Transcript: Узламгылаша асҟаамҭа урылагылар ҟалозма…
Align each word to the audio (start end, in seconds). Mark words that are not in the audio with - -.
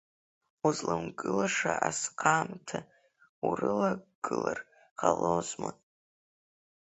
Узламгылаша 0.67 1.73
асҟаамҭа 1.89 2.79
урылагылар 3.47 4.59
ҟалозма… 4.99 5.71